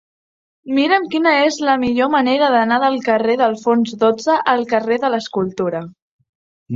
[0.77, 5.83] Mira'm quina és la millor manera d'anar del carrer d'Alfons dotze al carrer de l'Escultura.